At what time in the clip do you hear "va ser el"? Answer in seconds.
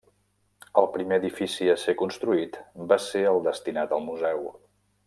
2.93-3.47